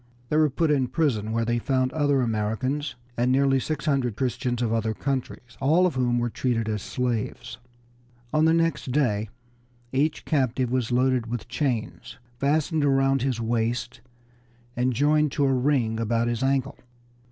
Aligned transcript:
They 0.29 0.37
were 0.37 0.49
put 0.49 0.71
in 0.71 0.87
prison, 0.87 1.31
where 1.31 1.45
they 1.45 1.59
found 1.59 1.93
other 1.93 2.21
Americans, 2.23 2.95
and 3.15 3.31
nearly 3.31 3.59
six 3.59 3.85
hundred 3.85 4.15
Christians 4.15 4.59
of 4.63 4.73
other 4.73 4.95
countries, 4.95 5.55
all 5.59 5.85
of 5.85 5.93
whom 5.93 6.17
were 6.17 6.31
treated 6.31 6.67
as 6.67 6.81
slaves. 6.81 7.59
On 8.33 8.45
the 8.45 8.53
next 8.55 8.91
day 8.91 9.29
each 9.91 10.25
captive 10.25 10.71
was 10.71 10.91
loaded 10.91 11.27
with 11.27 11.47
chains, 11.47 12.17
fastened 12.39 12.83
around 12.83 13.21
his 13.21 13.39
waist 13.39 14.01
and 14.75 14.91
joined 14.91 15.31
to 15.33 15.45
a 15.45 15.53
ring 15.53 15.99
about 15.99 16.27
his 16.27 16.41
ankle. 16.41 16.79